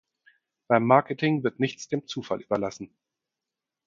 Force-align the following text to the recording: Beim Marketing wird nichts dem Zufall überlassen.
Beim 0.67 0.83
Marketing 0.87 1.43
wird 1.43 1.59
nichts 1.59 1.87
dem 1.87 2.07
Zufall 2.07 2.41
überlassen. 2.41 2.91